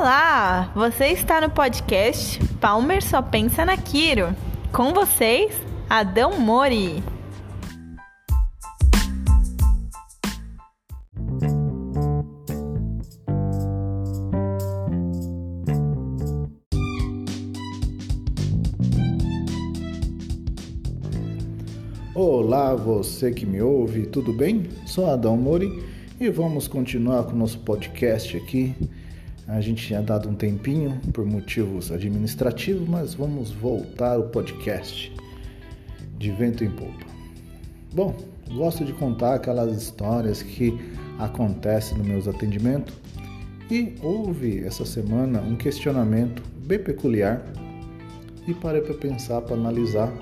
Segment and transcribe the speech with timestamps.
[0.00, 0.70] Olá!
[0.76, 4.28] Você está no podcast Palmer Só Pensa na Quiro.
[4.72, 5.52] Com vocês,
[5.90, 7.02] Adão Mori.
[22.14, 24.68] Olá, você que me ouve, tudo bem?
[24.86, 25.82] Sou Adão Mori
[26.20, 28.76] e vamos continuar com o nosso podcast aqui.
[29.48, 35.10] A gente tinha dado um tempinho por motivos administrativos, mas vamos voltar ao podcast
[36.18, 37.06] de vento em polpa.
[37.94, 38.14] Bom,
[38.52, 40.78] gosto de contar aquelas histórias que
[41.18, 42.94] acontecem nos meus atendimentos
[43.70, 47.42] e houve essa semana um questionamento bem peculiar
[48.46, 50.12] e parei para pensar, para analisar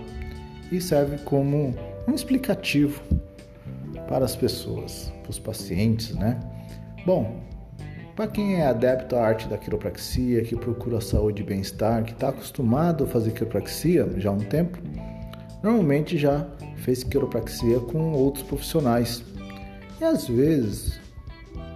[0.70, 1.74] e serve como
[2.06, 3.02] um explicativo
[4.08, 6.38] para as pessoas, para os pacientes, né?
[7.04, 7.40] Bom,
[8.16, 12.30] para quem é adepto à arte da quiropraxia, que procura saúde e bem-estar, que está
[12.30, 14.78] acostumado a fazer quiropraxia já há um tempo,
[15.62, 19.23] normalmente já fez quiropraxia com outros profissionais.
[20.00, 20.98] E às vezes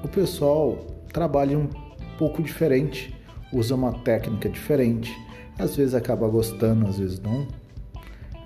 [0.02, 0.78] o pessoal
[1.12, 1.69] trabalha um
[2.19, 3.14] pouco diferente,
[3.52, 5.14] usa uma técnica diferente,
[5.58, 7.47] às vezes acaba gostando, às vezes não,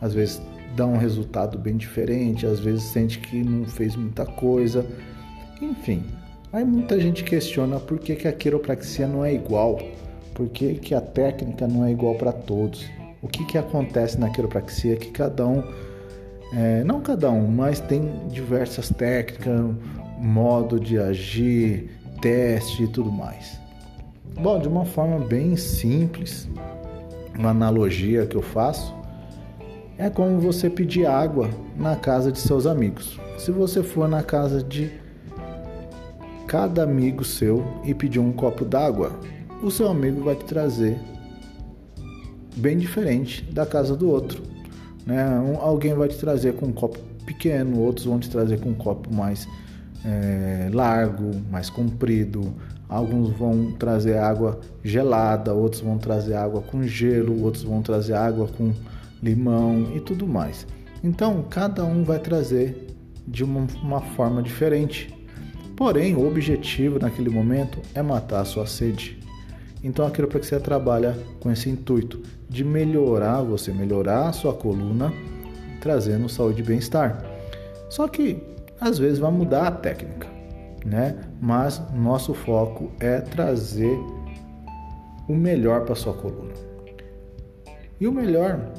[0.00, 0.42] às vezes
[0.74, 4.84] dá um resultado bem diferente, às vezes sente que não fez muita coisa,
[5.62, 6.02] enfim.
[6.54, 9.76] Aí muita gente questiona por que, que a quiropraxia não é igual,
[10.32, 12.88] por que, que a técnica não é igual para todos.
[13.20, 15.64] O que, que acontece na quiropraxia que cada um,
[16.52, 19.74] é, não cada um, mas tem diversas técnicas,
[20.20, 21.90] modo de agir,
[22.22, 23.58] teste e tudo mais.
[24.40, 26.48] Bom, de uma forma bem simples,
[27.36, 28.94] uma analogia que eu faço,
[29.98, 33.18] é como você pedir água na casa de seus amigos.
[33.38, 35.02] Se você for na casa de
[36.46, 39.18] cada amigo seu e pedir um copo d'água,
[39.62, 40.98] o seu amigo vai te trazer
[42.56, 44.42] bem diferente da casa do outro.
[45.06, 45.26] Né?
[45.38, 48.74] Um, alguém vai te trazer com um copo pequeno, outros vão te trazer com um
[48.74, 49.48] copo mais
[50.04, 52.54] é, largo, mais comprido.
[52.88, 58.46] Alguns vão trazer água gelada, outros vão trazer água com gelo, outros vão trazer água
[58.46, 58.72] com
[59.22, 60.66] limão e tudo mais.
[61.02, 62.94] Então, cada um vai trazer
[63.26, 65.12] de uma, uma forma diferente.
[65.76, 69.18] Porém, o objetivo naquele momento é matar a sua sede.
[69.82, 75.12] Então, a quiropraxia trabalha com esse intuito de melhorar você, melhorar a sua coluna,
[75.80, 77.22] trazendo saúde e bem-estar.
[77.90, 78.42] Só que
[78.80, 80.26] às vezes vai mudar a técnica,
[80.84, 81.16] né?
[81.40, 83.98] Mas nosso foco é trazer
[85.28, 86.54] o melhor para sua coluna.
[88.00, 88.72] E o melhor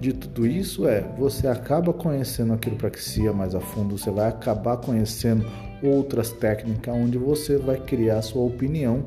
[0.00, 4.78] de tudo isso é você acaba conhecendo a quiropraxia mais a fundo, você vai acabar
[4.78, 5.44] conhecendo
[5.82, 9.04] outras técnicas onde você vai criar sua opinião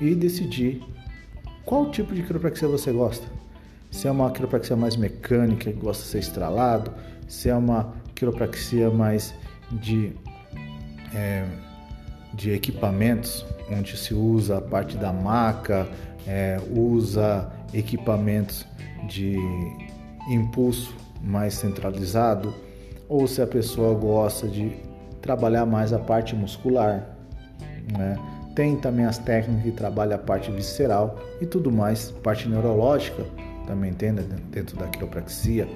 [0.00, 0.82] e decidir
[1.64, 3.26] qual tipo de quiropraxia você gosta.
[3.90, 6.92] Se é uma quiropraxia mais mecânica, que gosta de ser estralado,
[7.28, 9.34] se é uma quiropraxia mais
[9.70, 10.12] de,
[11.14, 11.44] é,
[12.34, 15.88] de equipamentos, onde se usa a parte da maca,
[16.26, 18.66] é, usa equipamentos
[19.08, 19.36] de
[20.28, 22.54] impulso mais centralizado,
[23.08, 24.72] ou se a pessoa gosta de
[25.24, 27.16] trabalhar mais a parte muscular.
[27.96, 28.16] Né?
[28.54, 33.24] Tem também as técnicas que trabalham a parte visceral e tudo mais, parte neurológica
[33.66, 35.66] também tem dentro da quiropraxia.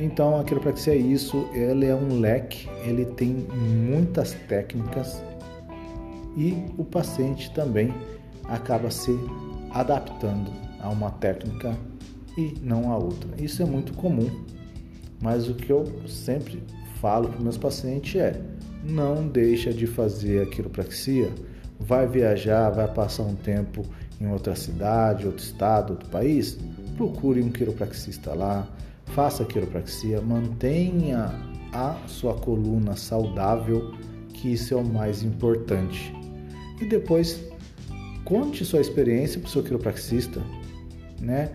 [0.00, 3.46] Então a quiropraxia é isso, ele é um leque, ele tem
[3.88, 5.22] muitas técnicas
[6.36, 7.94] e o paciente também
[8.48, 9.16] acaba se
[9.70, 11.76] adaptando a uma técnica
[12.36, 13.30] e não a outra.
[13.38, 14.28] Isso é muito comum,
[15.22, 16.60] mas o que eu sempre
[17.00, 18.40] falo para meus pacientes é:
[18.84, 21.32] não deixa de fazer a quiropraxia,
[21.78, 23.82] vai viajar, vai passar um tempo
[24.20, 26.58] em outra cidade, outro estado, outro país,
[26.96, 28.68] procure um quiropraxista lá,
[29.06, 31.32] faça quiropraxia, mantenha
[31.72, 33.92] a sua coluna saudável,
[34.32, 36.14] que isso é o mais importante.
[36.80, 37.42] E depois
[38.24, 40.40] conte sua experiência para o seu quiropraxista,
[41.20, 41.50] né?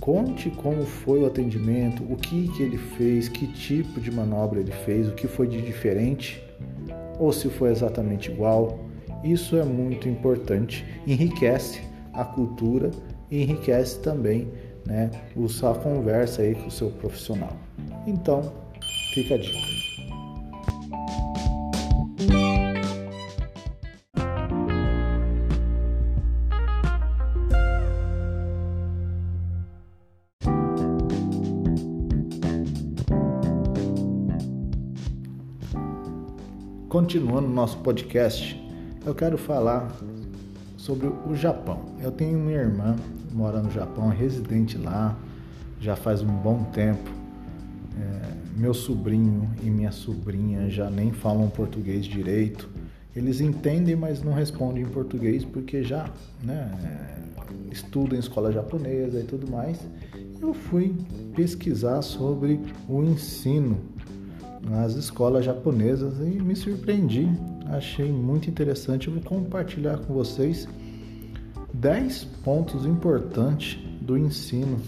[0.00, 4.72] Conte como foi o atendimento, o que, que ele fez, que tipo de manobra ele
[4.72, 6.42] fez, o que foi de diferente,
[7.18, 8.78] ou se foi exatamente igual.
[9.22, 11.80] Isso é muito importante, enriquece
[12.12, 12.90] a cultura
[13.30, 14.48] e enriquece também
[14.86, 15.10] né,
[15.70, 17.56] a conversa aí com o seu profissional.
[18.06, 18.52] Então,
[19.14, 19.91] fica a dica.
[37.12, 38.58] Continuando nosso podcast,
[39.04, 39.94] eu quero falar
[40.78, 41.84] sobre o Japão.
[42.02, 42.96] Eu tenho minha irmã
[43.34, 45.14] mora no Japão, residente lá,
[45.78, 47.10] já faz um bom tempo.
[48.00, 52.70] É, meu sobrinho e minha sobrinha já nem falam português direito.
[53.14, 56.08] Eles entendem, mas não respondem em português porque já
[56.42, 56.72] né,
[57.70, 59.78] estudam em escola japonesa e tudo mais.
[60.40, 60.94] Eu fui
[61.34, 62.58] pesquisar sobre
[62.88, 63.91] o ensino
[64.68, 67.28] nas escolas japonesas e me surpreendi.
[67.66, 69.08] Achei muito interessante.
[69.08, 70.68] Eu vou compartilhar com vocês
[71.72, 74.78] 10 pontos importantes do ensino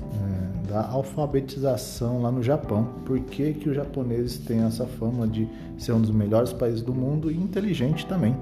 [0.00, 2.84] é, da alfabetização lá no Japão.
[3.04, 6.94] Por que, que os japoneses têm essa fama de ser um dos melhores países do
[6.94, 8.36] mundo e inteligente também,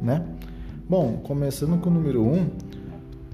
[0.00, 0.24] né?
[0.88, 2.46] Bom, começando com o número 1, um,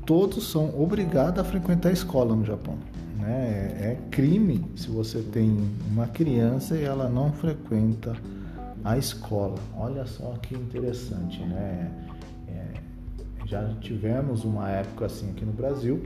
[0.07, 2.79] todos são obrigados a frequentar a escola no Japão.
[3.23, 3.77] Né?
[3.81, 5.57] É, é crime se você tem
[5.91, 8.17] uma criança e ela não frequenta
[8.85, 9.55] a escola.
[9.77, 11.91] Olha só que interessante, né?
[12.49, 16.03] É, já tivemos uma época assim aqui no Brasil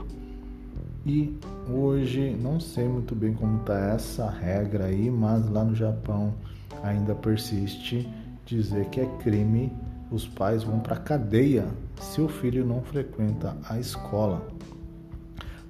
[1.06, 1.38] e
[1.70, 6.34] hoje não sei muito bem como está essa regra aí, mas lá no Japão
[6.82, 8.08] ainda persiste
[8.44, 9.72] dizer que é crime
[10.10, 11.66] os pais vão para cadeia
[12.00, 14.46] se o filho não frequenta a escola.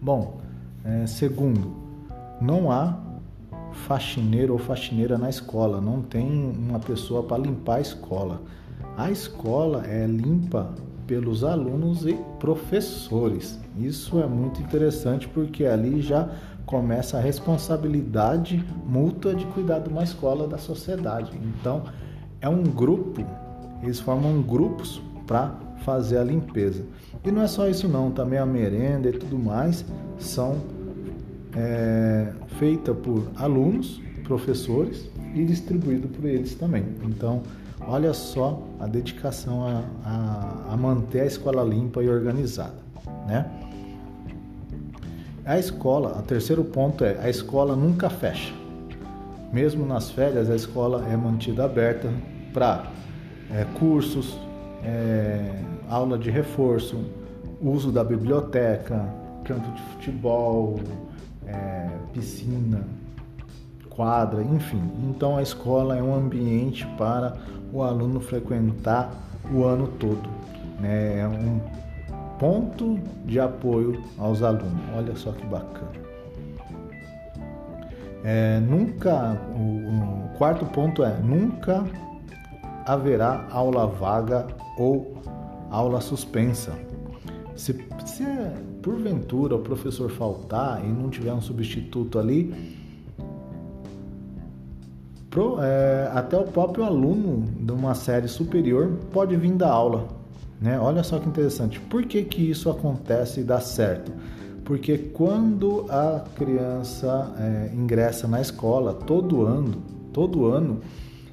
[0.00, 0.40] Bom,
[0.86, 1.74] é, segundo,
[2.40, 2.96] não há
[3.72, 8.42] faxineiro ou faxineira na escola, não tem uma pessoa para limpar a escola.
[8.96, 10.70] A escola é limpa
[11.06, 13.58] pelos alunos e professores.
[13.78, 16.30] Isso é muito interessante porque ali já
[16.64, 21.32] começa a responsabilidade mútua de cuidar de uma escola da sociedade.
[21.42, 21.82] Então,
[22.40, 23.24] é um grupo,
[23.82, 26.84] eles formam grupos para fazer a limpeza.
[27.24, 29.84] E não é só isso não, também a merenda e tudo mais
[30.18, 30.56] são
[31.54, 36.84] é, feita por alunos, professores e distribuído por eles também.
[37.04, 37.42] Então,
[37.80, 42.78] olha só a dedicação a, a, a manter a escola limpa e organizada,
[43.26, 43.46] né?
[45.44, 48.52] A escola, o terceiro ponto é a escola nunca fecha.
[49.52, 52.12] Mesmo nas férias, a escola é mantida aberta
[52.52, 52.90] para
[53.52, 54.36] é, cursos,
[54.86, 55.50] é,
[55.90, 57.04] aula de reforço,
[57.60, 59.04] uso da biblioteca,
[59.44, 60.78] campo de futebol,
[61.46, 62.84] é, piscina,
[63.90, 64.82] quadra, enfim.
[65.08, 67.36] Então a escola é um ambiente para
[67.72, 69.10] o aluno frequentar
[69.52, 70.28] o ano todo.
[70.80, 71.18] Né?
[71.18, 71.60] É um
[72.38, 74.82] ponto de apoio aos alunos.
[74.96, 76.06] Olha só que bacana.
[78.22, 81.84] É, nunca, o, o quarto ponto é nunca
[82.86, 84.46] haverá aula vaga
[84.78, 85.18] ou
[85.70, 86.72] aula suspensa.
[87.56, 87.72] Se,
[88.04, 88.24] se
[88.80, 92.54] porventura o professor faltar e não tiver um substituto ali,
[95.28, 100.06] pro, é, até o próprio aluno de uma série superior pode vir da aula.
[100.60, 100.78] Né?
[100.78, 101.80] Olha só que interessante.
[101.80, 104.12] Por que, que isso acontece e dá certo?
[104.64, 109.82] Porque quando a criança é, ingressa na escola, todo ano,
[110.12, 110.80] todo ano,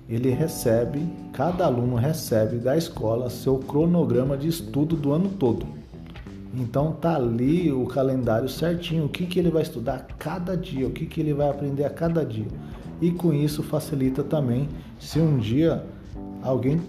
[0.07, 5.65] ele recebe, cada aluno recebe da escola seu cronograma de estudo do ano todo.
[6.53, 10.91] Então tá ali o calendário certinho, o que, que ele vai estudar cada dia, o
[10.91, 12.47] que, que ele vai aprender a cada dia.
[13.01, 14.69] E com isso facilita também
[14.99, 15.83] se um dia
[16.43, 16.79] alguém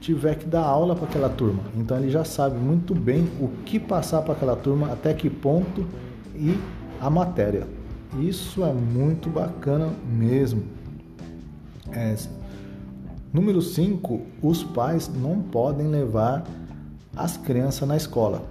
[0.00, 1.62] tiver que dar aula para aquela turma.
[1.76, 5.86] Então ele já sabe muito bem o que passar para aquela turma, até que ponto
[6.34, 6.58] e
[7.00, 7.66] a matéria.
[8.20, 10.62] Isso é muito bacana mesmo.
[11.92, 12.16] É,
[13.36, 16.42] número 5, os pais não podem levar
[17.14, 18.42] as crianças na escola.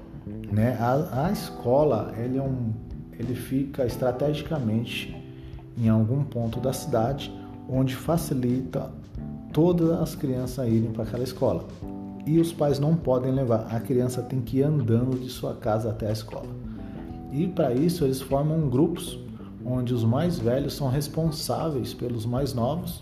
[0.51, 0.77] Né?
[0.80, 2.72] A, a escola ele, é um,
[3.18, 5.15] ele fica estrategicamente
[5.75, 7.34] em algum ponto da cidade
[7.68, 8.92] onde facilita
[9.51, 11.65] todas as crianças irem para aquela escola.
[12.24, 15.89] E os pais não podem levar, a criança tem que ir andando de sua casa
[15.89, 16.50] até a escola.
[17.32, 19.18] E para isso eles formam grupos
[19.65, 23.01] onde os mais velhos são responsáveis pelos mais novos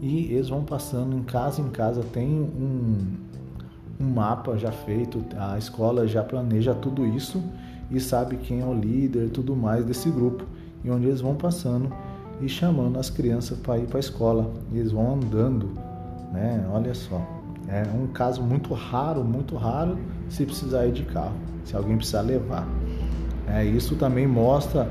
[0.00, 2.02] e eles vão passando em casa em casa.
[2.02, 2.98] Tem um,
[4.00, 7.42] um mapa já feito, a escola já planeja tudo isso
[7.90, 10.44] e sabe quem é o líder tudo mais desse grupo.
[10.82, 11.92] E onde eles vão passando
[12.40, 14.50] e chamando as crianças para ir para a escola.
[14.72, 15.70] E eles vão andando,
[16.32, 16.66] né?
[16.72, 17.20] Olha só.
[17.68, 22.22] É um caso muito raro, muito raro se precisar ir de carro, se alguém precisar
[22.22, 22.66] levar.
[23.46, 24.90] É, isso também mostra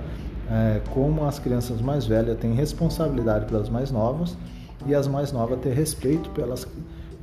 [0.49, 4.37] é, como as crianças mais velhas têm responsabilidade pelas mais novas
[4.85, 6.67] e as mais novas têm respeito pelas,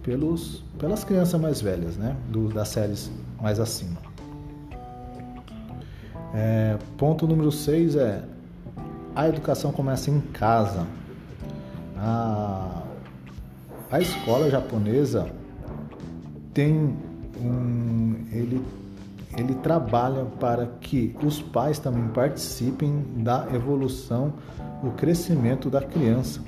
[0.03, 2.17] pelos, pelas crianças mais velhas, né?
[2.29, 3.11] Do, das séries
[3.41, 3.97] mais acima.
[6.35, 8.23] É, ponto número 6 é
[9.15, 10.87] a educação começa em casa.
[11.97, 12.83] A,
[13.91, 15.27] a escola japonesa
[16.53, 16.95] tem
[17.41, 18.63] um, ele,
[19.39, 24.35] ele trabalha para que os pais também participem da evolução,
[24.83, 26.43] o crescimento da criança.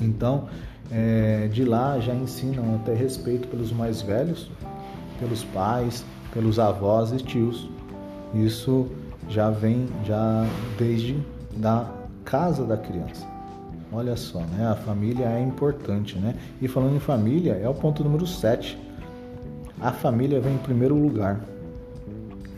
[0.00, 0.48] Então,
[0.90, 4.50] é, de lá já ensinam até respeito pelos mais velhos,
[5.18, 7.68] pelos pais, pelos avós e tios.
[8.34, 8.86] Isso
[9.28, 10.46] já vem já
[10.78, 11.18] desde
[11.56, 11.90] da
[12.24, 13.26] casa da criança.
[13.92, 14.66] Olha só, né?
[14.66, 16.34] A família é importante, né?
[16.60, 18.78] E falando em família, é o ponto número 7.
[19.80, 21.40] A família vem em primeiro lugar.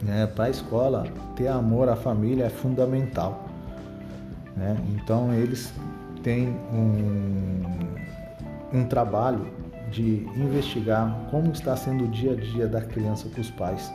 [0.03, 0.27] Né?
[0.27, 3.47] Para a escola, ter amor à família é fundamental.
[4.57, 4.77] Né?
[4.95, 5.73] Então, eles
[6.29, 7.63] têm um,
[8.81, 9.47] um trabalho
[9.91, 13.91] de investigar como está sendo o dia a dia da criança com os pais.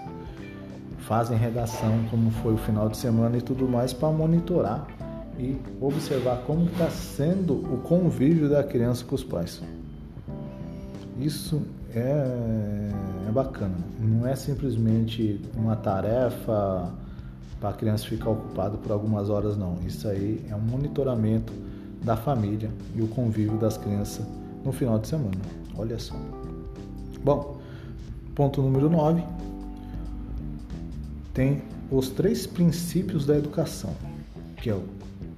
[0.98, 4.88] Fazem redação, como foi o final de semana e tudo mais, para monitorar
[5.38, 9.62] e observar como está sendo o convívio da criança com os pais.
[11.20, 11.62] Isso
[11.94, 12.90] é,
[13.28, 13.78] é bacana.
[14.00, 16.92] Não é simplesmente uma tarefa
[17.60, 19.78] para a criança ficar ocupada por algumas horas, não.
[19.86, 21.54] Isso aí é um monitoramento
[22.04, 24.26] da família e o convívio das crianças
[24.64, 25.42] no final de semana.
[25.76, 26.16] Olha só.
[27.24, 27.58] Bom,
[28.36, 29.24] ponto número 9
[31.34, 33.96] tem os três princípios da educação,
[34.58, 34.84] que é o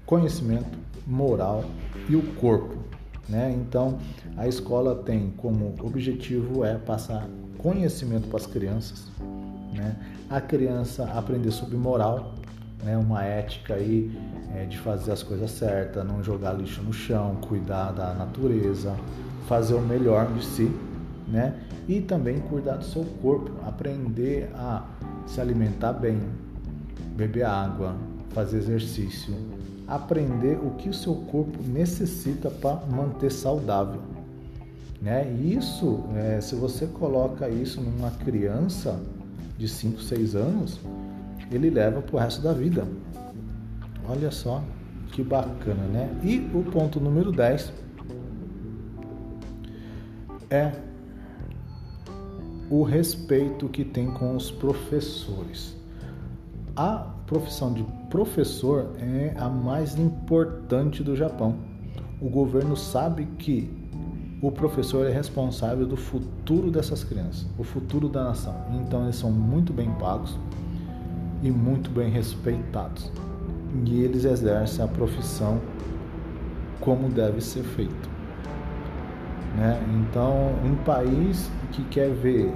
[0.06, 1.64] conhecimento, moral
[2.10, 2.76] e o corpo.
[3.30, 3.56] Né?
[3.58, 3.98] Então,
[4.38, 9.06] a escola tem como objetivo é passar conhecimento para as crianças,
[9.74, 9.96] né?
[10.30, 12.36] a criança aprender sobre moral,
[12.86, 12.96] né?
[12.96, 14.16] uma ética aí
[14.56, 18.96] é, de fazer as coisas certas, não jogar lixo no chão, cuidar da natureza,
[19.48, 20.72] fazer o melhor de si,
[21.28, 21.60] né?
[21.88, 24.84] E também cuidar do seu corpo, aprender a
[25.28, 26.20] se alimentar bem,
[27.16, 27.96] beber água,
[28.30, 29.36] fazer exercício,
[29.88, 34.02] aprender o que o seu corpo necessita para manter saudável.
[35.02, 35.32] Né?
[35.40, 39.00] Isso, é, se você coloca isso numa criança
[39.58, 40.80] de 5, 6 anos,
[41.52, 42.88] ele leva para o resto da vida.
[44.08, 44.64] Olha só
[45.12, 46.10] que bacana, né?
[46.24, 47.72] E o ponto número 10
[50.50, 50.72] é
[52.70, 55.76] o respeito que tem com os professores.
[56.76, 61.56] A profissão de professor é a mais importante do Japão.
[62.22, 63.70] O governo sabe que
[64.42, 68.54] o professor é responsável do futuro dessas crianças, o futuro da nação.
[68.82, 70.38] Então eles são muito bem pagos
[71.42, 73.12] e muito bem respeitados.
[73.86, 75.60] E eles exercem a profissão
[76.80, 78.10] como deve ser feito.
[79.58, 79.80] Né?
[80.02, 82.54] Então, um país que quer ver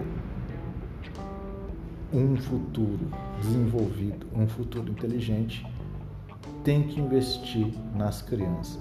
[2.14, 3.00] um futuro
[3.42, 5.66] desenvolvido, um futuro inteligente,
[6.64, 8.80] tem que investir nas crianças.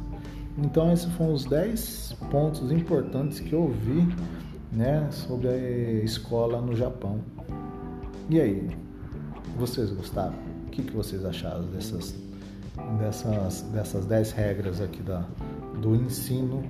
[0.56, 4.08] Então, esses foram os 10 pontos importantes que eu vi
[4.72, 5.56] né, sobre a
[6.04, 7.20] escola no Japão.
[8.28, 8.68] E aí,
[9.58, 10.34] vocês gostaram?
[10.66, 12.14] O que, que vocês acharam dessas,
[12.98, 15.24] dessas, dessas 10 regras aqui da,
[15.82, 16.62] do ensino?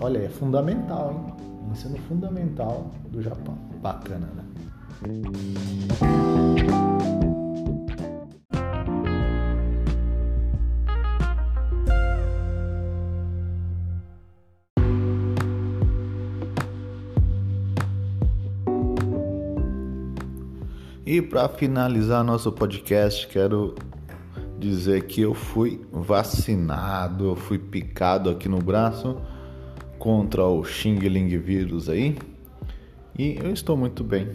[0.00, 1.34] Olha, é fundamental, hein?
[1.72, 3.58] Ensino fundamental do Japão.
[3.82, 4.44] Bacana, né?
[21.10, 23.74] E para finalizar nosso podcast, quero
[24.58, 29.16] dizer que eu fui vacinado, eu fui picado aqui no braço
[29.98, 32.18] contra o Xing Ling vírus aí.
[33.18, 34.28] E eu estou muito bem,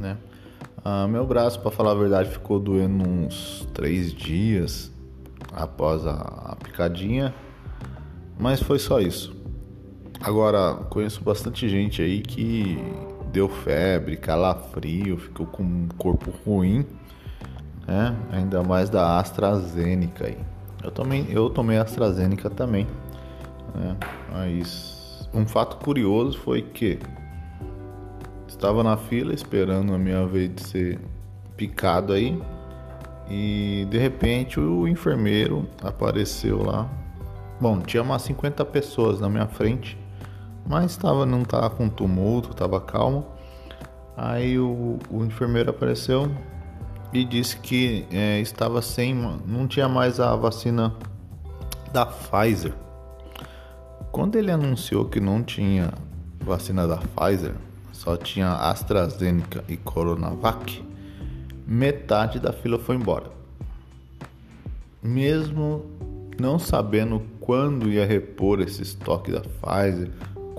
[0.00, 0.16] né?
[0.82, 4.90] Ah, meu braço, para falar a verdade, ficou doendo uns três dias
[5.52, 7.34] após a, a picadinha,
[8.38, 9.36] mas foi só isso.
[10.22, 12.78] Agora, conheço bastante gente aí que
[13.32, 16.86] deu febre, calafrio, ficou com um corpo ruim,
[17.86, 18.14] né?
[18.30, 20.38] Ainda mais da AstraZeneca aí.
[20.84, 22.86] Eu tomei, eu tomei AstraZeneca também,
[23.74, 23.96] né?
[24.30, 26.98] Mas um fato curioso foi que
[28.46, 31.00] estava na fila esperando a minha vez de ser
[31.56, 32.40] picado aí
[33.30, 36.88] e de repente o enfermeiro apareceu lá.
[37.60, 39.96] Bom, tinha umas 50 pessoas na minha frente
[40.66, 43.26] mas tava, não estava com tumulto, estava calmo.
[44.16, 46.30] Aí o, o, enfermeiro apareceu
[47.12, 49.14] e disse que é, estava sem,
[49.46, 50.94] não tinha mais a vacina
[51.92, 52.72] da Pfizer.
[54.10, 55.92] Quando ele anunciou que não tinha
[56.40, 57.54] vacina da Pfizer,
[57.92, 60.84] só tinha AstraZeneca e Coronavac,
[61.66, 63.30] metade da fila foi embora.
[65.02, 65.86] Mesmo
[66.38, 70.10] não sabendo quando ia repor esse estoque da Pfizer,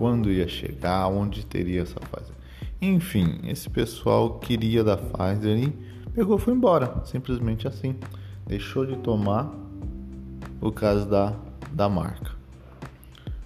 [0.03, 2.33] quando ia chegar, onde teria essa fase.
[2.81, 5.69] Enfim, esse pessoal queria da Pfizer e
[6.13, 7.95] pegou foi embora, simplesmente assim.
[8.45, 9.49] Deixou de tomar
[10.59, 11.33] o caso da,
[11.71, 12.33] da marca.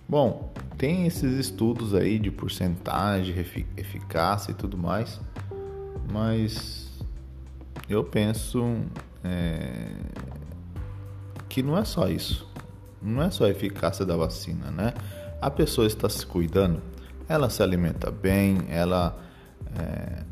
[0.10, 3.36] Bom, tem esses estudos aí de porcentagem,
[3.78, 5.22] eficácia e tudo mais,
[6.12, 7.06] mas
[7.88, 8.64] eu penso
[9.24, 9.92] é,
[11.48, 12.52] que não é só isso.
[13.00, 14.96] Não é só a eficácia da vacina, né?
[15.42, 16.82] A pessoa está se cuidando,
[17.30, 19.18] ela se alimenta bem, ela
[19.78, 20.24] é,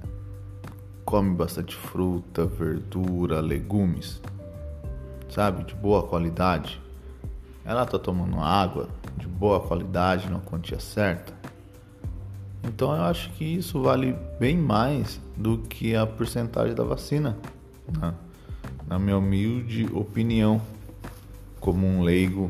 [1.06, 4.20] come bastante fruta, verdura, legumes,
[5.30, 6.82] sabe, de boa qualidade.
[7.64, 11.34] Ela está tomando água de boa qualidade, na quantia certa.
[12.64, 17.38] Então eu acho que isso vale bem mais do que a porcentagem da vacina,
[18.00, 18.14] né?
[18.88, 20.62] na minha humilde opinião,
[21.60, 22.50] como um leigo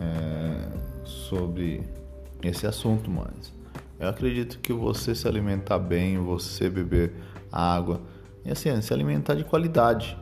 [0.00, 0.75] é,
[1.28, 1.82] sobre
[2.42, 3.52] esse assunto, mas
[3.98, 7.12] eu acredito que você se alimentar bem, você beber
[7.50, 8.00] água
[8.44, 10.16] e assim, se alimentar de qualidade,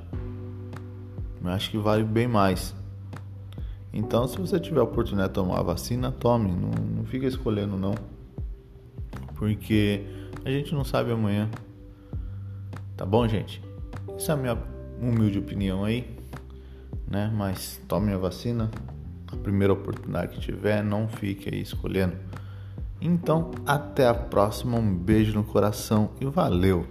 [1.43, 2.75] eu acho que vale bem mais.
[3.93, 7.77] Então, se você tiver a oportunidade de tomar a vacina, tome, não, não fica escolhendo
[7.77, 7.95] não,
[9.35, 10.05] porque
[10.45, 11.51] a gente não sabe amanhã.
[12.97, 13.63] Tá bom, gente?
[14.17, 14.59] Essa é a minha
[15.01, 16.17] humilde opinião aí,
[17.07, 17.31] né?
[17.37, 18.71] Mas tome a vacina,
[19.33, 22.17] a primeira oportunidade que tiver, não fique aí escolhendo.
[23.01, 26.87] Então, até a próxima, um beijo no coração e valeu!